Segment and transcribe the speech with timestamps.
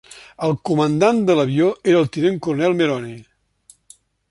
[0.45, 3.15] El comandant de l'avió era el tinent coronel Meroni.